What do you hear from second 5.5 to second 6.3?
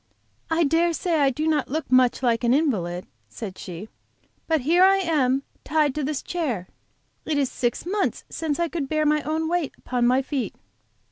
tied to this